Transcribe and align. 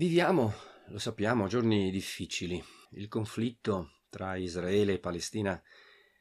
Viviamo, 0.00 0.54
lo 0.86 0.98
sappiamo, 0.98 1.46
giorni 1.46 1.90
difficili. 1.90 2.64
Il 2.92 3.06
conflitto 3.08 4.04
tra 4.08 4.34
Israele 4.36 4.94
e 4.94 4.98
Palestina 4.98 5.62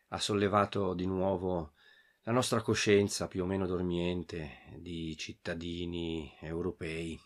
ha 0.10 0.20
sollevato 0.20 0.94
di 0.94 1.06
nuovo 1.06 1.76
la 2.24 2.34
nostra 2.34 2.62
coscienza 2.62 3.30
più 3.30 3.44
o 3.44 3.46
meno 3.46 3.66
dormiente 3.66 4.64
di 4.80 5.16
cittadini 5.16 6.30
europei, 6.42 7.18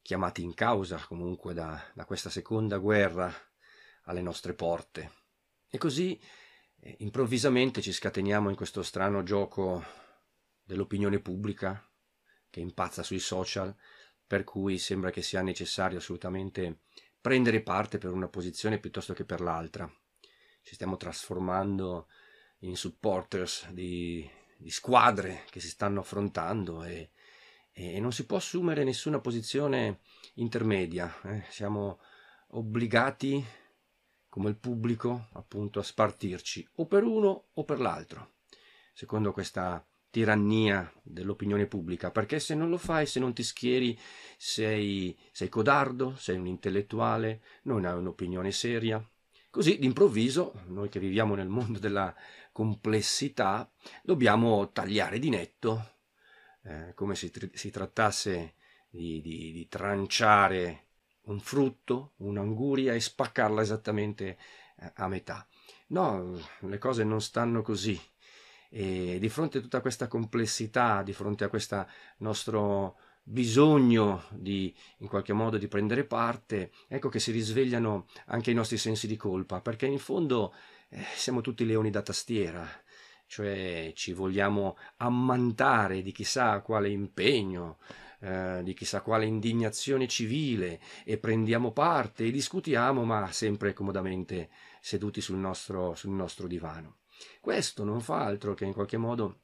chiamati 0.00 0.44
in 0.44 0.54
causa 0.54 1.04
comunque 1.08 1.54
da, 1.54 1.84
da 1.92 2.04
questa 2.04 2.30
seconda 2.30 2.78
guerra 2.78 3.34
alle 4.04 4.22
nostre 4.22 4.54
porte. 4.54 5.10
E 5.68 5.76
così 5.76 6.16
eh, 6.82 6.94
improvvisamente 7.00 7.82
ci 7.82 7.90
scateniamo 7.90 8.48
in 8.48 8.54
questo 8.54 8.84
strano 8.84 9.24
gioco 9.24 9.84
dell'opinione 10.62 11.18
pubblica 11.18 11.84
che 12.48 12.60
impazza 12.60 13.02
sui 13.02 13.18
social 13.18 13.76
per 14.26 14.44
cui 14.44 14.78
sembra 14.78 15.10
che 15.10 15.22
sia 15.22 15.42
necessario 15.42 15.98
assolutamente 15.98 16.80
prendere 17.20 17.60
parte 17.62 17.98
per 17.98 18.12
una 18.12 18.28
posizione 18.28 18.78
piuttosto 18.78 19.12
che 19.12 19.24
per 19.24 19.40
l'altra. 19.40 19.90
Ci 20.62 20.74
stiamo 20.74 20.96
trasformando 20.96 22.08
in 22.60 22.76
supporters 22.76 23.68
di, 23.70 24.28
di 24.56 24.70
squadre 24.70 25.44
che 25.50 25.60
si 25.60 25.68
stanno 25.68 26.00
affrontando 26.00 26.82
e, 26.82 27.10
e, 27.72 28.00
non 28.00 28.12
si 28.12 28.26
può 28.26 28.38
assumere 28.38 28.84
nessuna 28.84 29.20
posizione 29.20 30.00
intermedia. 30.34 31.12
Eh? 31.22 31.44
Siamo 31.50 32.00
obbligati, 32.48 33.44
come 34.28 34.48
il 34.50 34.56
pubblico, 34.56 35.28
appunto, 35.32 35.78
a 35.78 35.84
spartirci 35.84 36.68
o 36.76 36.86
per 36.86 37.04
uno 37.04 37.48
o 37.52 37.64
per 37.64 37.80
l'altro, 37.80 38.34
secondo 38.92 39.32
questa 39.32 39.84
tirannia 40.16 40.90
dell'opinione 41.02 41.66
pubblica, 41.66 42.10
perché 42.10 42.40
se 42.40 42.54
non 42.54 42.70
lo 42.70 42.78
fai, 42.78 43.04
se 43.04 43.20
non 43.20 43.34
ti 43.34 43.42
schieri, 43.42 43.98
sei, 44.38 45.14
sei 45.30 45.50
codardo, 45.50 46.16
sei 46.16 46.38
un 46.38 46.46
intellettuale, 46.46 47.42
non 47.64 47.84
hai 47.84 47.98
un'opinione 47.98 48.50
seria. 48.50 49.06
Così 49.50 49.76
d'improvviso, 49.78 50.62
noi 50.68 50.88
che 50.88 51.00
viviamo 51.00 51.34
nel 51.34 51.48
mondo 51.48 51.78
della 51.78 52.14
complessità, 52.50 53.70
dobbiamo 54.02 54.72
tagliare 54.72 55.18
di 55.18 55.28
netto, 55.28 55.96
eh, 56.62 56.94
come 56.94 57.14
se 57.14 57.30
si, 57.30 57.50
si 57.52 57.70
trattasse 57.70 58.54
di, 58.88 59.20
di, 59.20 59.52
di 59.52 59.68
tranciare 59.68 60.84
un 61.24 61.40
frutto, 61.40 62.12
un'anguria 62.16 62.94
e 62.94 63.00
spaccarla 63.00 63.60
esattamente 63.60 64.38
eh, 64.78 64.92
a 64.94 65.08
metà. 65.08 65.46
No, 65.88 66.40
le 66.60 66.78
cose 66.78 67.04
non 67.04 67.20
stanno 67.20 67.60
così. 67.60 68.00
E 68.68 69.18
di 69.18 69.28
fronte 69.28 69.58
a 69.58 69.60
tutta 69.60 69.80
questa 69.80 70.08
complessità, 70.08 71.02
di 71.02 71.12
fronte 71.12 71.44
a 71.44 71.48
questo 71.48 71.86
nostro 72.18 72.96
bisogno 73.28 74.22
di 74.30 74.72
in 74.98 75.08
qualche 75.08 75.32
modo 75.32 75.58
di 75.58 75.66
prendere 75.66 76.04
parte, 76.04 76.70
ecco 76.86 77.08
che 77.08 77.18
si 77.18 77.32
risvegliano 77.32 78.06
anche 78.26 78.52
i 78.52 78.54
nostri 78.54 78.78
sensi 78.78 79.08
di 79.08 79.16
colpa, 79.16 79.60
perché 79.60 79.86
in 79.86 79.98
fondo 79.98 80.54
eh, 80.90 81.02
siamo 81.14 81.40
tutti 81.40 81.66
leoni 81.66 81.90
da 81.90 82.02
tastiera, 82.02 82.68
cioè 83.26 83.90
ci 83.94 84.12
vogliamo 84.12 84.76
ammantare 84.98 86.02
di 86.02 86.12
chissà 86.12 86.60
quale 86.60 86.88
impegno, 86.88 87.78
eh, 88.20 88.60
di 88.62 88.74
chissà 88.74 89.00
quale 89.00 89.26
indignazione 89.26 90.06
civile 90.06 90.80
e 91.04 91.18
prendiamo 91.18 91.72
parte 91.72 92.24
e 92.24 92.30
discutiamo, 92.30 93.04
ma 93.04 93.30
sempre 93.32 93.72
comodamente 93.72 94.50
seduti 94.80 95.20
sul 95.20 95.38
nostro, 95.38 95.96
sul 95.96 96.12
nostro 96.12 96.46
divano. 96.46 96.98
Questo 97.40 97.84
non 97.84 98.00
fa 98.00 98.24
altro 98.24 98.54
che 98.54 98.64
in 98.64 98.72
qualche 98.72 98.96
modo 98.96 99.40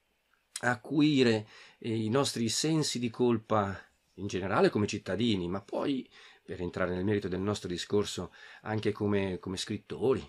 acuire 0.60 1.46
eh, 1.78 2.04
i 2.04 2.08
nostri 2.08 2.48
sensi 2.48 2.98
di 2.98 3.10
colpa 3.10 3.78
in 4.14 4.26
generale 4.26 4.70
come 4.70 4.86
cittadini, 4.86 5.48
ma 5.48 5.60
poi, 5.60 6.08
per 6.44 6.60
entrare 6.60 6.94
nel 6.94 7.04
merito 7.04 7.28
del 7.28 7.40
nostro 7.40 7.68
discorso, 7.68 8.32
anche 8.62 8.92
come, 8.92 9.38
come 9.38 9.56
scrittori. 9.56 10.28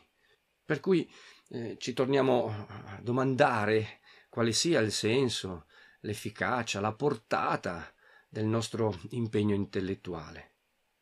Per 0.65 0.79
cui 0.79 1.11
eh, 1.49 1.77
ci 1.77 1.93
torniamo 1.93 2.47
a 2.47 2.99
domandare 3.01 3.99
quale 4.29 4.53
sia 4.53 4.79
il 4.79 4.91
senso, 4.91 5.65
l'efficacia, 6.01 6.79
la 6.79 6.93
portata 6.93 7.93
del 8.27 8.45
nostro 8.45 8.99
impegno 9.11 9.53
intellettuale. 9.53 10.51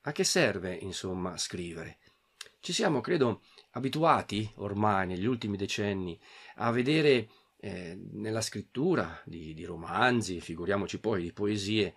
A 0.01 0.11
che 0.11 0.23
serve, 0.23 0.73
insomma, 0.73 1.37
scrivere? 1.37 1.99
Ci 2.59 2.73
siamo, 2.73 3.01
credo, 3.01 3.43
abituati 3.71 4.49
ormai 4.55 5.07
negli 5.07 5.25
ultimi 5.25 5.57
decenni 5.57 6.19
a 6.55 6.71
vedere 6.71 7.29
eh, 7.57 7.97
nella 8.13 8.41
scrittura 8.41 9.21
di, 9.23 9.53
di, 9.53 9.65
romanzi, 9.65 10.41
figuriamoci 10.41 10.99
poi 10.99 11.21
di 11.21 11.31
poesie, 11.31 11.93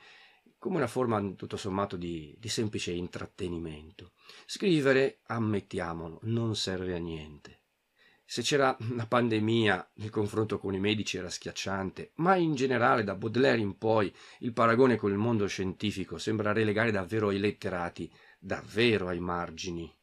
come 0.59 0.77
una 0.77 0.87
forma 0.87 1.21
tutto 1.35 1.57
sommato 1.57 1.97
di, 1.97 2.35
di 2.39 2.49
semplice 2.49 2.93
intrattenimento. 2.93 4.13
Scrivere, 4.47 5.21
ammettiamolo, 5.27 6.21
non 6.25 6.55
serve 6.55 6.95
a 6.95 6.99
niente. 6.99 7.61
Se 8.27 8.41
c'era 8.41 8.75
una 8.81 9.07
pandemia, 9.07 9.91
il 9.97 10.11
confronto 10.11 10.59
con 10.59 10.75
i 10.75 10.81
medici 10.81 11.19
era 11.19 11.29
schiacciante, 11.29 12.13
ma 12.17 12.37
in 12.37 12.55
generale 12.55 13.05
da 13.05 13.15
Baudelaire 13.15 13.61
in 13.61 13.77
poi 13.77 14.13
il 14.41 14.53
paragone 14.53 14.97
con 14.97 15.11
il 15.11 15.19
mondo 15.19 15.47
scientifico 15.47 16.17
sembra 16.17 16.53
relegare 16.53 16.91
davvero 16.91 17.31
i 17.31 17.39
letterati 17.39 18.11
davvero 18.39 19.09
ai 19.09 19.21
margini 19.21 19.95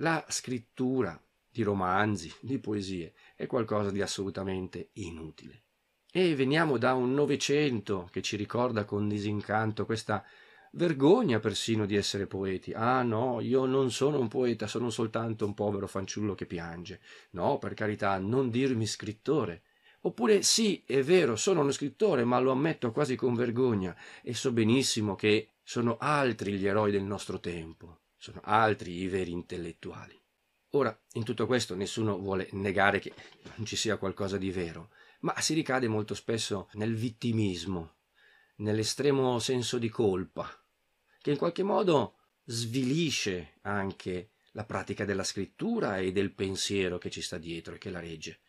la 0.00 0.24
scrittura 0.28 1.20
di 1.50 1.62
romanzi, 1.62 2.32
di 2.40 2.58
poesie, 2.58 3.12
è 3.34 3.46
qualcosa 3.46 3.90
di 3.90 4.00
assolutamente 4.00 4.90
inutile. 4.94 5.64
E 6.10 6.34
veniamo 6.34 6.78
da 6.78 6.94
un 6.94 7.12
Novecento 7.12 8.08
che 8.10 8.22
ci 8.22 8.36
ricorda 8.36 8.84
con 8.84 9.08
disincanto 9.08 9.84
questa 9.84 10.24
vergogna 10.72 11.38
persino 11.38 11.84
di 11.84 11.96
essere 11.96 12.26
poeti. 12.26 12.72
Ah 12.72 13.02
no, 13.02 13.40
io 13.40 13.66
non 13.66 13.90
sono 13.90 14.18
un 14.18 14.28
poeta, 14.28 14.66
sono 14.66 14.88
soltanto 14.88 15.44
un 15.44 15.54
povero 15.54 15.86
fanciullo 15.86 16.34
che 16.34 16.46
piange. 16.46 17.00
No, 17.32 17.58
per 17.58 17.74
carità, 17.74 18.16
non 18.18 18.48
dirmi 18.48 18.86
scrittore. 18.86 19.62
Oppure 20.02 20.42
sì, 20.42 20.82
è 20.86 21.02
vero, 21.02 21.36
sono 21.36 21.60
uno 21.60 21.72
scrittore, 21.72 22.24
ma 22.24 22.38
lo 22.38 22.52
ammetto 22.52 22.90
quasi 22.90 23.16
con 23.16 23.34
vergogna 23.34 23.94
e 24.22 24.32
so 24.32 24.50
benissimo 24.50 25.14
che 25.14 25.50
sono 25.62 25.98
altri 25.98 26.52
gli 26.54 26.66
eroi 26.66 26.90
del 26.90 27.02
nostro 27.02 27.38
tempo 27.38 27.98
sono 28.20 28.40
altri 28.44 28.92
i 28.92 29.08
veri 29.08 29.32
intellettuali. 29.32 30.14
Ora, 30.72 30.96
in 31.14 31.24
tutto 31.24 31.46
questo 31.46 31.74
nessuno 31.74 32.18
vuole 32.18 32.48
negare 32.52 33.00
che 33.00 33.14
non 33.56 33.64
ci 33.64 33.76
sia 33.76 33.96
qualcosa 33.96 34.36
di 34.36 34.50
vero, 34.50 34.90
ma 35.20 35.40
si 35.40 35.54
ricade 35.54 35.88
molto 35.88 36.14
spesso 36.14 36.68
nel 36.74 36.94
vittimismo, 36.94 37.96
nell'estremo 38.56 39.38
senso 39.38 39.78
di 39.78 39.88
colpa, 39.88 40.48
che 41.18 41.30
in 41.30 41.38
qualche 41.38 41.62
modo 41.62 42.18
svilisce 42.44 43.54
anche 43.62 44.32
la 44.52 44.64
pratica 44.64 45.06
della 45.06 45.24
scrittura 45.24 45.96
e 45.96 46.12
del 46.12 46.34
pensiero 46.34 46.98
che 46.98 47.08
ci 47.08 47.22
sta 47.22 47.38
dietro 47.38 47.74
e 47.74 47.78
che 47.78 47.90
la 47.90 48.00
regge. 48.00 48.40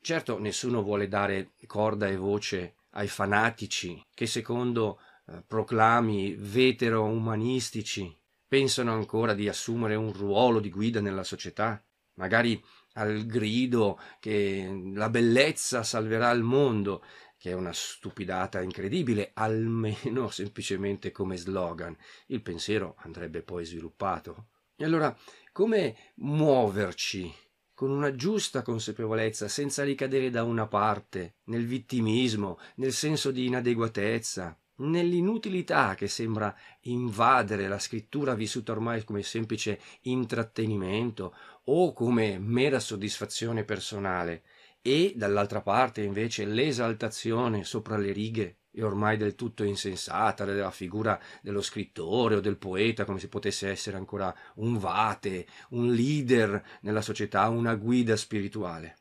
Certo, 0.00 0.38
nessuno 0.38 0.82
vuole 0.82 1.08
dare 1.08 1.54
corda 1.66 2.06
e 2.06 2.16
voce 2.16 2.76
ai 2.90 3.08
fanatici 3.08 4.00
che 4.14 4.26
secondo 4.26 5.00
eh, 5.26 5.42
proclami 5.44 6.36
vetero-umanistici 6.36 8.16
pensano 8.46 8.92
ancora 8.92 9.34
di 9.34 9.48
assumere 9.48 9.94
un 9.94 10.12
ruolo 10.12 10.60
di 10.60 10.70
guida 10.70 11.00
nella 11.00 11.24
società, 11.24 11.82
magari 12.14 12.62
al 12.94 13.26
grido 13.26 13.98
che 14.20 14.90
la 14.94 15.08
bellezza 15.10 15.82
salverà 15.82 16.30
il 16.30 16.42
mondo, 16.42 17.04
che 17.36 17.50
è 17.50 17.54
una 17.54 17.72
stupidata 17.72 18.60
incredibile, 18.62 19.32
almeno 19.34 20.28
semplicemente 20.30 21.10
come 21.12 21.36
slogan. 21.36 21.96
Il 22.26 22.42
pensiero 22.42 22.94
andrebbe 22.98 23.42
poi 23.42 23.64
sviluppato. 23.64 24.48
E 24.76 24.84
allora, 24.84 25.16
come 25.52 26.12
muoverci 26.16 27.32
con 27.74 27.90
una 27.90 28.14
giusta 28.14 28.62
consapevolezza, 28.62 29.48
senza 29.48 29.84
ricadere 29.84 30.30
da 30.30 30.42
una 30.44 30.66
parte, 30.66 31.36
nel 31.44 31.66
vittimismo, 31.66 32.58
nel 32.76 32.92
senso 32.92 33.30
di 33.30 33.44
inadeguatezza, 33.44 34.58
nell'inutilità 34.76 35.94
che 35.94 36.08
sembra 36.08 36.54
invadere 36.82 37.68
la 37.68 37.78
scrittura 37.78 38.34
vissuta 38.34 38.72
ormai 38.72 39.04
come 39.04 39.22
semplice 39.22 39.80
intrattenimento 40.02 41.34
o 41.64 41.92
come 41.92 42.38
mera 42.38 42.78
soddisfazione 42.78 43.64
personale 43.64 44.42
e 44.82 45.14
dall'altra 45.16 45.62
parte 45.62 46.02
invece 46.02 46.44
l'esaltazione 46.44 47.64
sopra 47.64 47.96
le 47.96 48.12
righe 48.12 48.58
e 48.70 48.84
ormai 48.84 49.16
del 49.16 49.34
tutto 49.34 49.64
insensata 49.64 50.44
della 50.44 50.70
figura 50.70 51.18
dello 51.40 51.62
scrittore 51.62 52.36
o 52.36 52.40
del 52.40 52.58
poeta 52.58 53.06
come 53.06 53.18
se 53.18 53.28
potesse 53.28 53.68
essere 53.70 53.96
ancora 53.96 54.32
un 54.56 54.76
vate, 54.76 55.46
un 55.70 55.92
leader 55.92 56.62
nella 56.82 57.00
società, 57.00 57.48
una 57.48 57.74
guida 57.74 58.16
spirituale. 58.16 58.96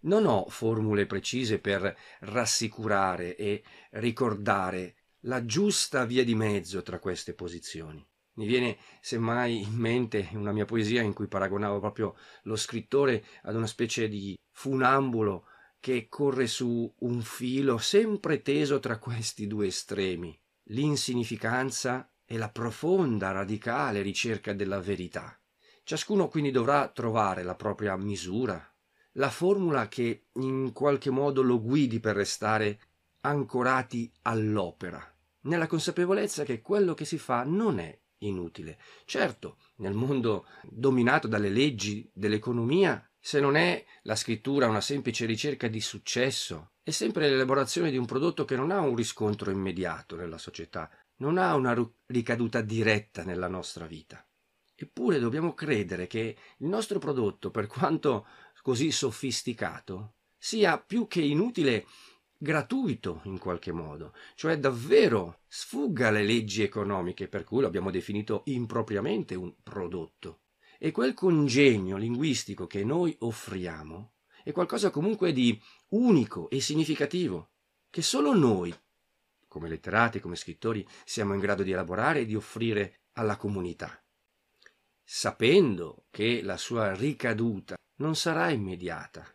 Non 0.00 0.24
ho 0.24 0.46
formule 0.48 1.06
precise 1.06 1.58
per 1.58 1.94
rassicurare 2.20 3.36
e 3.36 3.62
ricordare 3.90 4.94
la 5.22 5.44
giusta 5.44 6.04
via 6.04 6.24
di 6.24 6.34
mezzo 6.34 6.82
tra 6.82 6.98
queste 6.98 7.34
posizioni. 7.34 8.06
Mi 8.34 8.46
viene 8.46 8.78
semmai 9.00 9.62
in 9.62 9.74
mente 9.74 10.28
una 10.34 10.52
mia 10.52 10.64
poesia 10.64 11.02
in 11.02 11.12
cui 11.12 11.26
paragonavo 11.26 11.80
proprio 11.80 12.14
lo 12.42 12.54
scrittore 12.54 13.24
ad 13.42 13.56
una 13.56 13.66
specie 13.66 14.08
di 14.08 14.38
funambulo 14.52 15.46
che 15.80 16.08
corre 16.08 16.46
su 16.46 16.92
un 17.00 17.20
filo 17.22 17.78
sempre 17.78 18.42
teso 18.42 18.78
tra 18.78 18.98
questi 18.98 19.46
due 19.46 19.68
estremi, 19.68 20.38
l'insignificanza 20.64 22.10
è 22.24 22.36
la 22.36 22.50
profonda, 22.50 23.30
radicale 23.30 24.02
ricerca 24.02 24.52
della 24.52 24.80
verità. 24.80 25.40
Ciascuno 25.82 26.28
quindi 26.28 26.50
dovrà 26.50 26.88
trovare 26.88 27.42
la 27.42 27.54
propria 27.54 27.96
misura, 27.96 28.62
la 29.12 29.30
formula 29.30 29.88
che 29.88 30.26
in 30.34 30.72
qualche 30.72 31.10
modo 31.10 31.42
lo 31.42 31.60
guidi 31.60 32.00
per 32.00 32.16
restare 32.16 32.80
ancorati 33.20 34.12
all'opera, 34.22 35.02
nella 35.42 35.66
consapevolezza 35.66 36.44
che 36.44 36.60
quello 36.60 36.94
che 36.94 37.04
si 37.04 37.18
fa 37.18 37.44
non 37.44 37.78
è 37.78 37.98
inutile. 38.18 38.78
Certo, 39.04 39.58
nel 39.76 39.94
mondo 39.94 40.46
dominato 40.64 41.28
dalle 41.28 41.48
leggi 41.48 42.08
dell'economia, 42.12 43.02
se 43.18 43.40
non 43.40 43.56
è 43.56 43.84
la 44.02 44.16
scrittura 44.16 44.68
una 44.68 44.80
semplice 44.80 45.26
ricerca 45.26 45.68
di 45.68 45.80
successo, 45.80 46.72
è 46.82 46.90
sempre 46.90 47.28
l'elaborazione 47.28 47.90
di 47.90 47.96
un 47.96 48.06
prodotto 48.06 48.44
che 48.44 48.56
non 48.56 48.70
ha 48.70 48.80
un 48.80 48.96
riscontro 48.96 49.50
immediato 49.50 50.16
nella 50.16 50.38
società, 50.38 50.90
non 51.16 51.36
ha 51.36 51.54
una 51.54 51.76
ricaduta 52.06 52.60
diretta 52.60 53.24
nella 53.24 53.48
nostra 53.48 53.86
vita. 53.86 54.24
Eppure 54.74 55.18
dobbiamo 55.18 55.54
credere 55.54 56.06
che 56.06 56.36
il 56.58 56.66
nostro 56.68 56.98
prodotto, 56.98 57.50
per 57.50 57.66
quanto 57.66 58.26
così 58.62 58.92
sofisticato, 58.92 60.14
sia 60.38 60.78
più 60.78 61.08
che 61.08 61.20
inutile 61.20 61.84
gratuito 62.38 63.20
in 63.24 63.38
qualche 63.38 63.72
modo, 63.72 64.14
cioè 64.34 64.58
davvero 64.58 65.40
sfugga 65.46 66.08
alle 66.08 66.22
leggi 66.22 66.62
economiche 66.62 67.28
per 67.28 67.44
cui 67.44 67.60
lo 67.60 67.66
abbiamo 67.66 67.90
definito 67.90 68.42
impropriamente 68.46 69.34
un 69.34 69.52
prodotto. 69.62 70.42
E 70.78 70.92
quel 70.92 71.12
congegno 71.12 71.96
linguistico 71.96 72.66
che 72.66 72.84
noi 72.84 73.14
offriamo 73.20 74.12
è 74.44 74.52
qualcosa 74.52 74.90
comunque 74.90 75.32
di 75.32 75.60
unico 75.88 76.48
e 76.48 76.60
significativo, 76.60 77.50
che 77.90 78.00
solo 78.00 78.32
noi, 78.34 78.72
come 79.48 79.68
letterati, 79.68 80.20
come 80.20 80.36
scrittori, 80.36 80.86
siamo 81.04 81.34
in 81.34 81.40
grado 81.40 81.64
di 81.64 81.72
elaborare 81.72 82.20
e 82.20 82.26
di 82.26 82.36
offrire 82.36 83.00
alla 83.14 83.36
comunità 83.36 84.00
sapendo 85.10 86.04
che 86.10 86.42
la 86.42 86.58
sua 86.58 86.94
ricaduta 86.94 87.76
non 88.00 88.14
sarà 88.14 88.50
immediata, 88.50 89.26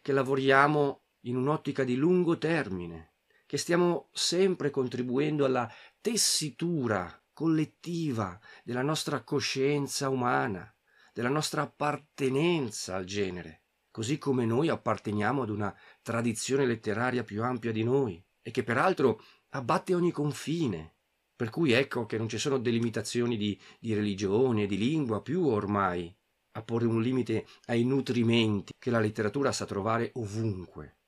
che 0.00 0.12
lavoriamo 0.12 1.02
in 1.22 1.36
un'ottica 1.36 1.84
di 1.84 1.96
lungo 1.96 2.38
termine, 2.38 3.12
che 3.46 3.56
stiamo 3.56 4.08
sempre 4.12 4.70
contribuendo 4.70 5.44
alla 5.44 5.70
tessitura 6.00 7.20
collettiva 7.32 8.38
della 8.62 8.82
nostra 8.82 9.22
coscienza 9.22 10.08
umana, 10.08 10.72
della 11.12 11.28
nostra 11.28 11.62
appartenenza 11.62 12.94
al 12.94 13.04
genere, 13.04 13.62
così 13.90 14.18
come 14.18 14.44
noi 14.44 14.68
apparteniamo 14.68 15.42
ad 15.42 15.50
una 15.50 15.76
tradizione 16.02 16.66
letteraria 16.66 17.24
più 17.24 17.42
ampia 17.42 17.72
di 17.72 17.82
noi 17.82 18.22
e 18.42 18.50
che 18.50 18.62
peraltro 18.62 19.22
abbatte 19.50 19.94
ogni 19.94 20.12
confine, 20.12 20.94
per 21.34 21.50
cui 21.50 21.72
ecco 21.72 22.06
che 22.06 22.18
non 22.18 22.28
ci 22.28 22.38
sono 22.38 22.58
delimitazioni 22.58 23.36
di, 23.36 23.58
di 23.78 23.94
religione 23.94 24.66
di 24.66 24.76
lingua 24.76 25.22
più 25.22 25.46
ormai 25.46 26.14
a 26.52 26.62
porre 26.62 26.86
un 26.86 27.00
limite 27.00 27.46
ai 27.66 27.84
nutrimenti 27.84 28.72
che 28.78 28.90
la 28.90 29.00
letteratura 29.00 29.52
sa 29.52 29.64
trovare 29.64 30.10
ovunque. 30.14 30.99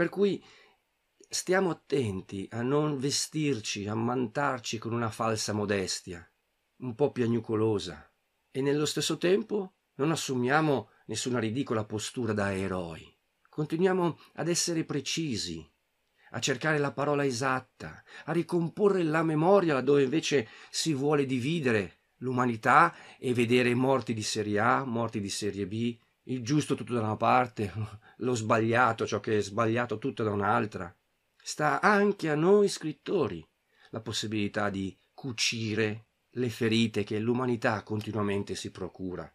Per 0.00 0.08
cui 0.08 0.42
stiamo 1.28 1.68
attenti 1.68 2.48
a 2.52 2.62
non 2.62 2.98
vestirci, 2.98 3.86
ammantarci 3.86 4.78
con 4.78 4.94
una 4.94 5.10
falsa 5.10 5.52
modestia, 5.52 6.26
un 6.78 6.94
po' 6.94 7.12
piagnucolosa, 7.12 8.10
e 8.50 8.62
nello 8.62 8.86
stesso 8.86 9.18
tempo 9.18 9.74
non 9.96 10.10
assumiamo 10.10 10.88
nessuna 11.04 11.38
ridicola 11.38 11.84
postura 11.84 12.32
da 12.32 12.50
eroi. 12.56 13.14
Continuiamo 13.46 14.18
ad 14.36 14.48
essere 14.48 14.84
precisi, 14.84 15.70
a 16.30 16.40
cercare 16.40 16.78
la 16.78 16.92
parola 16.92 17.26
esatta, 17.26 18.02
a 18.24 18.32
ricomporre 18.32 19.02
la 19.02 19.22
memoria 19.22 19.74
laddove 19.74 20.04
invece 20.04 20.48
si 20.70 20.94
vuole 20.94 21.26
dividere 21.26 22.04
l'umanità 22.20 22.96
e 23.18 23.34
vedere 23.34 23.74
morti 23.74 24.14
di 24.14 24.22
serie 24.22 24.60
A, 24.60 24.82
morti 24.82 25.20
di 25.20 25.28
serie 25.28 25.66
B, 25.66 25.98
il 26.30 26.42
giusto 26.42 26.74
tutto 26.74 26.94
da 26.94 27.00
una 27.00 27.16
parte, 27.16 27.72
lo 28.18 28.34
sbagliato, 28.34 29.06
ciò 29.06 29.20
che 29.20 29.38
è 29.38 29.42
sbagliato 29.42 29.98
tutto 29.98 30.22
da 30.22 30.30
un'altra. 30.30 30.94
Sta 31.42 31.80
anche 31.80 32.28
a 32.28 32.34
noi 32.34 32.68
scrittori 32.68 33.46
la 33.90 34.00
possibilità 34.00 34.70
di 34.70 34.96
cucire 35.14 36.06
le 36.30 36.48
ferite 36.48 37.04
che 37.04 37.18
l'umanità 37.18 37.82
continuamente 37.82 38.54
si 38.54 38.70
procura. 38.70 39.32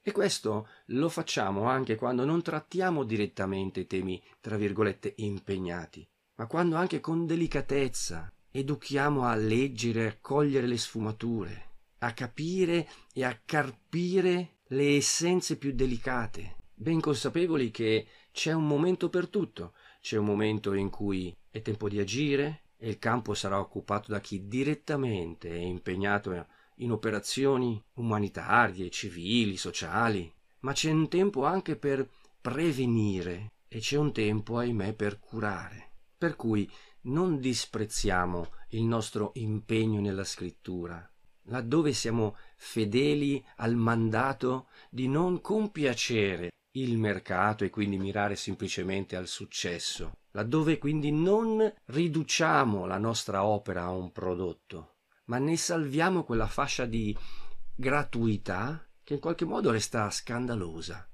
E 0.00 0.12
questo 0.12 0.68
lo 0.86 1.08
facciamo 1.08 1.64
anche 1.64 1.96
quando 1.96 2.24
non 2.24 2.42
trattiamo 2.42 3.04
direttamente 3.04 3.86
temi, 3.86 4.22
tra 4.40 4.56
virgolette, 4.56 5.14
impegnati 5.16 6.08
ma 6.36 6.46
quando 6.46 6.76
anche 6.76 7.00
con 7.00 7.26
delicatezza 7.26 8.30
educhiamo 8.50 9.24
a 9.24 9.34
leggere 9.34 10.06
a 10.06 10.16
cogliere 10.20 10.66
le 10.66 10.78
sfumature, 10.78 11.70
a 11.98 12.12
capire 12.12 12.88
e 13.12 13.24
a 13.24 13.38
carpire 13.44 14.55
le 14.70 14.96
essenze 14.96 15.56
più 15.58 15.72
delicate, 15.72 16.56
ben 16.74 17.00
consapevoli 17.00 17.70
che 17.70 18.06
c'è 18.32 18.52
un 18.52 18.66
momento 18.66 19.08
per 19.08 19.28
tutto, 19.28 19.74
c'è 20.00 20.16
un 20.16 20.24
momento 20.24 20.72
in 20.74 20.90
cui 20.90 21.34
è 21.50 21.62
tempo 21.62 21.88
di 21.88 22.00
agire 22.00 22.62
e 22.76 22.88
il 22.88 22.98
campo 22.98 23.34
sarà 23.34 23.60
occupato 23.60 24.10
da 24.10 24.20
chi 24.20 24.48
direttamente 24.48 25.50
è 25.50 25.60
impegnato 25.60 26.46
in 26.76 26.90
operazioni 26.90 27.82
umanitarie, 27.94 28.90
civili, 28.90 29.56
sociali, 29.56 30.32
ma 30.60 30.72
c'è 30.72 30.90
un 30.90 31.08
tempo 31.08 31.44
anche 31.44 31.76
per 31.76 32.08
prevenire 32.40 33.52
e 33.68 33.78
c'è 33.78 33.96
un 33.96 34.12
tempo, 34.12 34.58
ahimè, 34.58 34.94
per 34.94 35.20
curare. 35.20 35.90
Per 36.18 36.34
cui 36.34 36.68
non 37.02 37.38
disprezziamo 37.38 38.48
il 38.70 38.82
nostro 38.82 39.30
impegno 39.34 40.00
nella 40.00 40.24
scrittura, 40.24 41.08
laddove 41.46 41.92
siamo 41.92 42.36
fedeli 42.56 43.44
al 43.56 43.74
mandato 43.74 44.68
di 44.90 45.08
non 45.08 45.40
compiacere 45.40 46.50
il 46.72 46.98
mercato 46.98 47.64
e 47.64 47.70
quindi 47.70 47.98
mirare 47.98 48.36
semplicemente 48.36 49.16
al 49.16 49.26
successo, 49.26 50.18
laddove 50.32 50.78
quindi 50.78 51.10
non 51.10 51.72
riduciamo 51.86 52.86
la 52.86 52.98
nostra 52.98 53.44
opera 53.44 53.84
a 53.84 53.90
un 53.90 54.12
prodotto, 54.12 54.96
ma 55.26 55.38
ne 55.38 55.56
salviamo 55.56 56.24
quella 56.24 56.46
fascia 56.46 56.84
di 56.84 57.16
gratuità 57.74 58.86
che 59.02 59.14
in 59.14 59.20
qualche 59.20 59.44
modo 59.44 59.70
resta 59.70 60.10
scandalosa. 60.10 61.08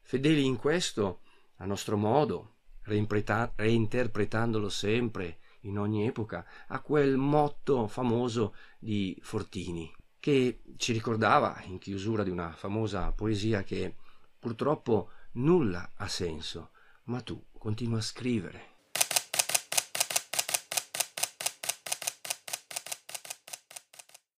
Fedeli 0.00 0.44
in 0.44 0.56
questo, 0.56 1.20
a 1.56 1.64
nostro 1.64 1.96
modo, 1.96 2.56
reinterpretandolo 2.82 4.68
sempre, 4.68 5.38
in 5.64 5.78
ogni 5.78 6.06
epoca, 6.06 6.44
a 6.68 6.80
quel 6.80 7.16
motto 7.16 7.86
famoso 7.86 8.54
di 8.78 9.18
Fortini, 9.22 9.92
che 10.18 10.62
ci 10.76 10.92
ricordava 10.92 11.60
in 11.64 11.78
chiusura 11.78 12.22
di 12.22 12.30
una 12.30 12.52
famosa 12.52 13.12
poesia 13.12 13.62
che 13.62 13.94
purtroppo 14.38 15.10
nulla 15.32 15.92
ha 15.96 16.08
senso, 16.08 16.70
ma 17.04 17.20
tu 17.20 17.42
continua 17.58 17.98
a 17.98 18.02
scrivere. 18.02 18.73